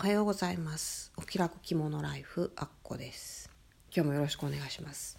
[0.00, 1.10] はようございます。
[1.16, 3.50] お気楽着物ライフあっこです。
[3.92, 5.18] 今日もよろしくお願いします。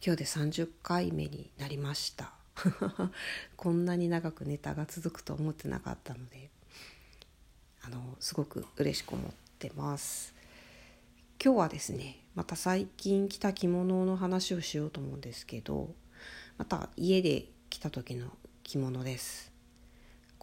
[0.00, 2.32] 今日で30回目になりました。
[3.56, 6.48] こんなに長くネタが続くと思ってなかったので
[7.82, 10.32] あのすごく嬉しく思ってます。
[11.44, 15.92] 今日はですねまた最近着た着物の話をしようと思うんですけど
[16.56, 18.30] また家で着た時の
[18.62, 19.53] 着物です。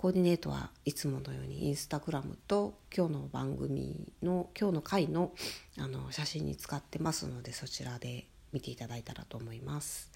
[0.02, 5.32] コーディネートはいつものようにインスタグラムと今日の番組の今日の回の
[5.78, 10.09] あの写真に使ってますのでそちらで見ていただいたらと思います。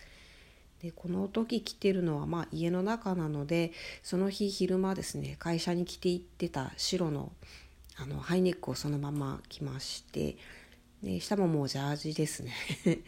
[0.81, 7.31] でこの時着てるのはまあ家の中なのでその日昼間ですね会社に着て行ってた白の
[7.95, 10.37] あのハイネックをそのまま着まして
[11.03, 12.53] で下ももうジャージですね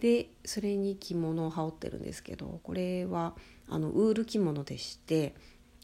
[0.00, 3.36] でそれに着物を羽織ってるんですけどこれは
[3.68, 5.36] あのウール着物でして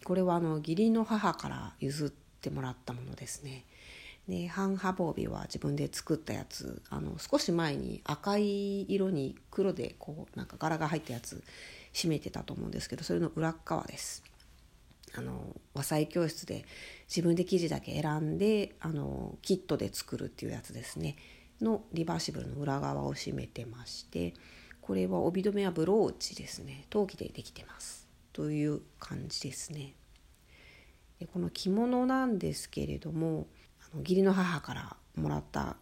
[0.04, 3.64] これはあの義理の母から譲ってもらったものですね。
[4.28, 11.42] で半波帯は自分で作ったやつあの少し前に赤い色に黒でこうなんか柄が入ったやつ
[11.92, 14.22] 締めてたと思うんですけどそれの裏側です。
[15.14, 16.64] あの和裁教室で
[17.08, 21.16] 自分で生地だけ選んであのキットで作るっていうやつですね
[21.60, 24.32] のリバーシブルの裏側を締めてまして
[24.80, 28.01] これは帯留めはブローチですね陶器でできてます。
[28.32, 29.94] という感じですね。
[31.18, 33.46] でこの着物なんですけれども
[33.80, 35.76] あの義理の母からもらった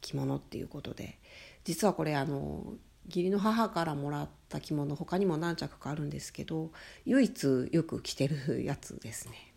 [0.00, 1.18] 着物っていうことで
[1.64, 2.74] 実はこれあの
[3.06, 6.70] 義理の母からもらった着物他にも何着かあるんですけど
[7.04, 9.52] 唯一よく着てるやつですね。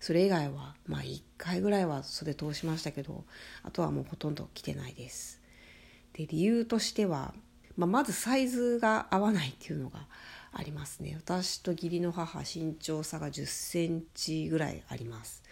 [0.00, 3.24] それ以外はまあ1回ぐらいは袖通しましたけど
[3.62, 5.40] あとはもうほとんど着てないです。
[6.12, 7.34] で理由としては、
[7.76, 10.06] まあ、まずサイズが合わないっていうのが
[10.52, 11.14] ありますね。
[11.16, 15.42] 私と義理の母身長差が1 0センチぐらいあります。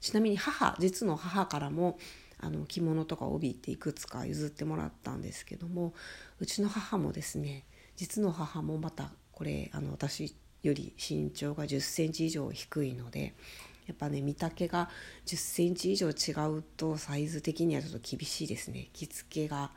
[0.00, 1.98] ちなみに母実の母からも
[2.38, 5.92] あの着物とか帯っていくつか譲ってもらったんですけども
[6.38, 7.64] うちの母もですね
[7.96, 13.34] 実の母もまたこれあの私より身長が1 0センチ以上低いので
[13.86, 14.88] やっぱね見丈が
[15.26, 18.88] 1 0センチ以上違うとサイズ的にはちょっと厳しいですね。
[18.92, 19.70] 着付けが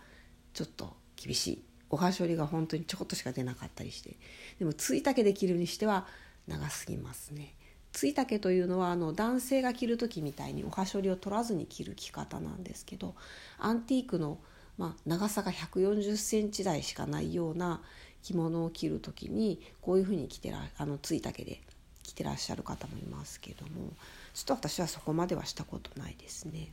[0.53, 1.72] ちょっと厳しい。
[1.93, 4.15] おはしょりが本当にちょこっとしか出なかったりして
[4.57, 6.07] でもついたけで着るにしては
[6.47, 7.53] 長すぎますね。
[7.91, 13.13] ついたけというのはあの男性が着る時みたいにおはしょりを取らずに着る着方なんですけど
[13.59, 14.39] アンティークの、
[14.79, 17.81] まあ、長さが1 4 0センチ台しかないような
[18.23, 21.61] 着物を着る時にこういうふうに着てらあのついたけで
[22.01, 23.93] 着てらっしゃる方もいますけども
[24.33, 26.69] ちょっと私はそこまではしたことないですね。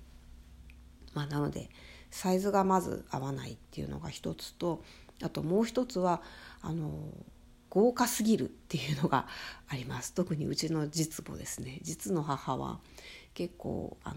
[1.12, 1.68] まあ、なので
[2.10, 4.82] サイズがまず合わないっていうのが一つと
[5.22, 6.22] あともう一つは
[6.62, 6.90] あの
[7.68, 9.26] 豪華すぎるっていうのが
[9.68, 12.80] あります特にうちの実母ですね実の母は
[13.34, 14.16] 結構あの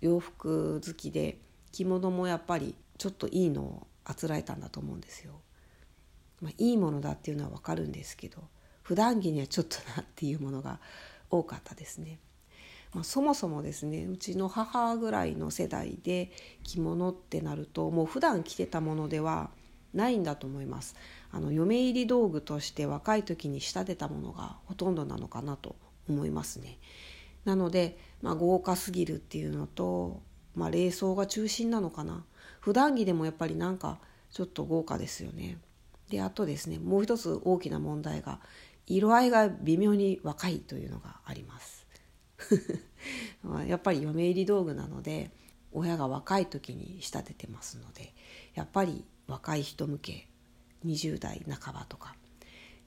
[0.00, 1.38] 洋服好きで
[1.72, 5.40] 着物もやっぱりちょっといいのをあつらえたんだと思うんですよ。
[6.40, 8.42] まあ、いいものだっていうのは分かるんですけど
[8.82, 10.78] 普段着にはちょっとなっていうものが
[11.30, 12.18] 多かったですね。
[12.92, 16.30] まあ、そもそもですねうちの母ぐらいの世代で
[16.62, 19.50] 着物ってなるともう普段着てたものでは
[19.94, 20.96] ないんだと思います。
[21.30, 25.76] あの嫁入り道具として若い時に仕立てたものがほとんどなのかなと
[26.08, 26.78] 思いますね。
[27.44, 30.22] なので、まあ、豪華すぎるっていうのと、
[30.54, 32.24] まあ、冷装が中心なのかな。
[32.60, 33.98] 普段着でもやっぱりなんか
[34.30, 35.58] ちょっと豪華ですよね。
[36.08, 38.40] であとですねもう一つ大きな問題が
[38.86, 41.86] 色合いが微妙に若いというのがあります。
[43.66, 45.30] やっぱり嫁入り道具なので
[45.74, 48.14] 親が若い時に仕立ててますので
[48.54, 50.28] やっぱり若い人向け
[50.86, 52.14] 20代半ばとか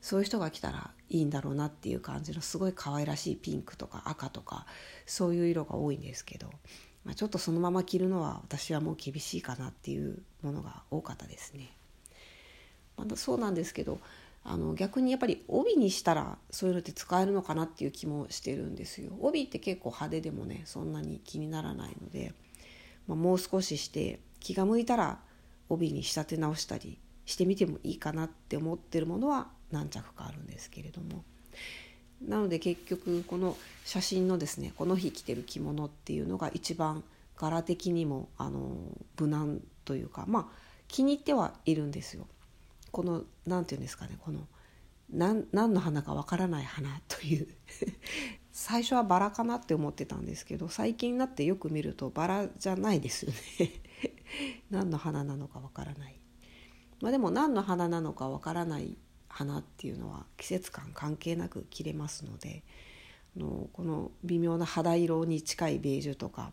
[0.01, 4.65] そういう人が来たらいいんだろうなっていう感じのすごい可愛らしいピンクとか赤とか
[5.05, 6.47] そういう色が多いんですけど、
[7.03, 11.71] まあ、ちょっとそのまま着るのは私はもう厳しいかなっていうものが多かったですね。
[12.95, 13.99] まだそうなんですけど
[14.43, 19.11] あの逆にやっぱり帯にしたらそういうのって使えるのかなっていう気もしてるんですよ。
[19.19, 22.33] 帯って結構派手でもねそんなに気にならないので、
[23.07, 25.19] まあ、もう少しして気が向いたら
[25.69, 31.23] 帯に仕立て直したりしてみてもいいかなって思ってるものは何着かあるんですけれども
[32.25, 37.03] なので結局この写真のですねこの日着てる着物っていうのが一番
[37.35, 38.75] 柄的にもあの
[39.19, 40.45] 無難というかまあ
[40.87, 42.27] 気に入ってはいるんですよ。
[42.91, 44.47] この何て言うんですかねこの
[45.09, 47.47] 何の花かわからない花という
[48.59, 53.71] 最初はバラかなって思ってたんですけど最近になってよく見るとバラじゃないですよね。
[54.71, 56.19] 何の花なのかわからない、
[56.99, 58.97] まあ、でも何の花なのかわからない
[59.29, 62.63] 花っていうのは季節感関係なく切れますので
[63.37, 66.51] あのこの微妙な肌色に近いベージュとか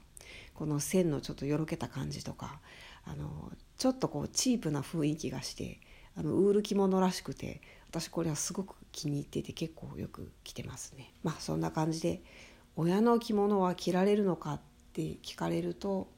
[0.52, 2.60] この線のちょっとよろけた感じとか
[3.04, 5.80] あのちょっとこうチープな雰囲気がして
[6.16, 7.62] あのウール着物らしくて
[7.94, 11.12] 私これはすごく気に入ってて結構よく着てますね。
[11.22, 12.22] まあそんな感じで
[12.74, 14.60] 親の着物は着られるのかっ
[14.92, 16.08] て聞かれると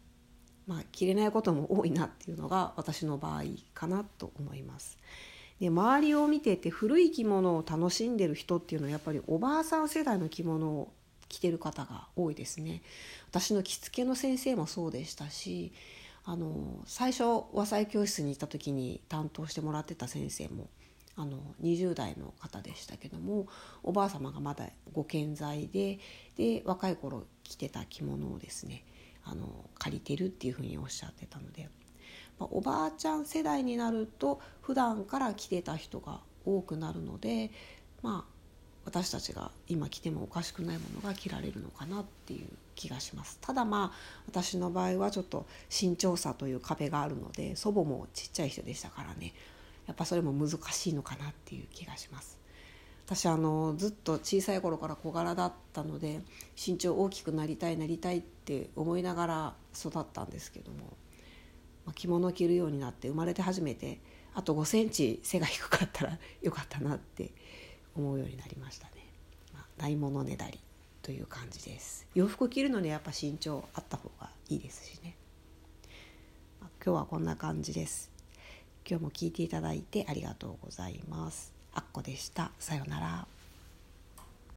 [0.67, 3.43] まあ着れないことも多いなっていうのが私の場合
[3.75, 4.96] かなと思います。
[5.61, 10.94] で周りを見てて古い着物を楽しんでる人っていうのはやっぱりおばあさん世代の着物を
[11.29, 12.81] 着てる方が多いですね。
[13.29, 15.75] 私の着付けの先生もそうでしたし
[16.25, 20.70] あの最初和裁教室に行った時に担当してもらってた先生も
[21.16, 23.46] あの20代の方でしたけども
[23.82, 25.98] おばあ様がまだご健在で
[26.36, 28.84] で若い頃着てた着物をですね
[29.24, 31.68] あの借りてるっていうふうにおっしゃってたので、
[32.38, 37.50] まあ、おばあちゃん世代になると普段から着てた人が多くなるので
[38.02, 38.36] まあ
[38.84, 42.46] 私たちが今着てもおかしくないものが着られるのかなっていう
[42.76, 43.36] 気がします。
[43.40, 43.98] ただまあ
[44.28, 49.34] 私の場合はちょっと身長差という壁があるので祖母もちっちゃい人でしたからね
[49.86, 52.38] やっぱそれも難しいのかなっていう気がします。
[53.06, 56.22] 私あのずっと小さい頃から小柄だったので
[56.56, 60.96] 身長大きくなりたいなりたいって思いながら育ったんですけども、
[61.84, 64.00] まあ、着物を着るようになって生まれて初めて
[64.34, 67.32] あと5センチ背が低かったらよかったなって
[67.94, 68.92] 思うようになりましたね、
[69.54, 70.58] まあ、ないものねだり
[71.00, 72.08] という感じです。
[72.16, 75.16] 洋服着るのにやっぱ身長あった方がいいですしね、
[76.60, 78.15] まあ、今日はこんな感じです。
[78.88, 81.52] 今日も聞いていただいてありがとうございます。
[81.74, 82.52] あっこでした。
[82.58, 83.35] さようなら。